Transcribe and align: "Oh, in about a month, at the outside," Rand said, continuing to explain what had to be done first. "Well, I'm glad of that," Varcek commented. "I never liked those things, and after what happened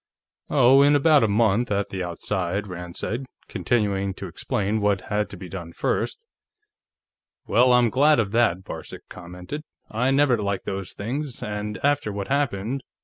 "Oh, 0.49 0.81
in 0.81 0.95
about 0.95 1.23
a 1.23 1.27
month, 1.27 1.69
at 1.69 1.89
the 1.89 2.03
outside," 2.03 2.65
Rand 2.65 2.97
said, 2.97 3.27
continuing 3.47 4.15
to 4.15 4.25
explain 4.25 4.81
what 4.81 5.01
had 5.13 5.29
to 5.29 5.37
be 5.37 5.47
done 5.47 5.73
first. 5.73 6.25
"Well, 7.45 7.71
I'm 7.71 7.91
glad 7.91 8.17
of 8.17 8.31
that," 8.31 8.63
Varcek 8.65 9.07
commented. 9.09 9.61
"I 9.91 10.09
never 10.09 10.41
liked 10.41 10.65
those 10.65 10.93
things, 10.93 11.43
and 11.43 11.77
after 11.83 12.11
what 12.11 12.29
happened 12.29 12.81